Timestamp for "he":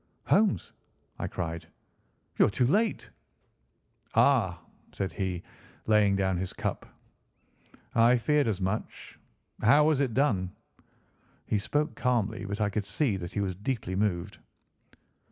5.13-5.43, 11.45-11.59, 13.33-13.41